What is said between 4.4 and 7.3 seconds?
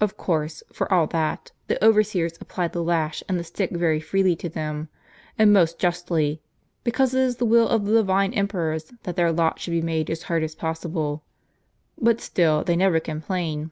them; and most justly; because it